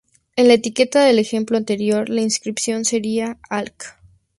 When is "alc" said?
3.51-3.83